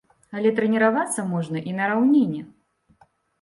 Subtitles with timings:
[0.37, 2.41] Але трэніравацца можна і на раўніне.